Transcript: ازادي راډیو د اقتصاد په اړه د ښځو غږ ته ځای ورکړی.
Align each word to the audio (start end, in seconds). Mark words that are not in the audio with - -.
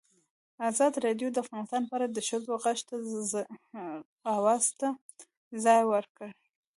ازادي 0.69 0.97
راډیو 1.07 1.29
د 1.31 1.37
اقتصاد 1.43 1.83
په 1.89 1.93
اړه 1.97 2.07
د 2.09 2.17
ښځو 2.27 2.51
غږ 2.63 2.79
ته 4.79 4.87
ځای 5.65 5.81
ورکړی. 5.93 6.31